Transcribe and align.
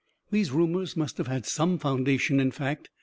These 0.31 0.49
rumors 0.51 0.97
must 0.97 1.19
have 1.19 1.27
had 1.27 1.45
some 1.45 1.77
foundation 1.77 2.39
in 2.39 2.49
fact. 2.49 2.89